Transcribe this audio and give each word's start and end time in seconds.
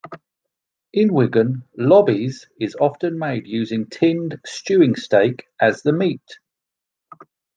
In 0.93 1.13
Wigan 1.13 1.61
"lobbies" 1.77 2.47
is 2.59 2.75
often 2.81 3.19
made 3.19 3.45
using 3.45 3.85
tinned 3.85 4.41
stewing 4.47 4.95
steak 4.95 5.45
as 5.59 5.83
the 5.83 5.93
meat. 5.93 6.39